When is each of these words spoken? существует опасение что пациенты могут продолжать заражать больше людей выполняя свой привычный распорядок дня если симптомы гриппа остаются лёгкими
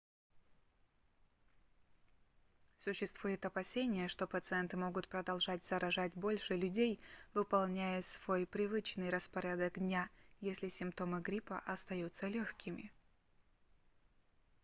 существует 2.77 3.45
опасение 3.45 4.07
что 4.07 4.25
пациенты 4.25 4.75
могут 4.75 5.07
продолжать 5.07 5.63
заражать 5.63 6.15
больше 6.15 6.55
людей 6.55 6.99
выполняя 7.35 8.01
свой 8.01 8.47
привычный 8.47 9.09
распорядок 9.11 9.77
дня 9.77 10.09
если 10.39 10.69
симптомы 10.69 11.21
гриппа 11.21 11.59
остаются 11.67 12.25
лёгкими 12.25 12.91